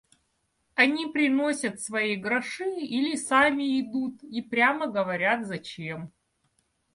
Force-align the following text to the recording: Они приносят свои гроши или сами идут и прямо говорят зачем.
Они 0.73 1.05
приносят 1.05 1.79
свои 1.79 2.15
гроши 2.15 2.67
или 2.79 3.15
сами 3.15 3.79
идут 3.79 4.23
и 4.23 4.41
прямо 4.41 4.87
говорят 4.87 5.45
зачем. 5.45 6.11